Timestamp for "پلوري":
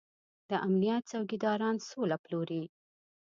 2.23-2.63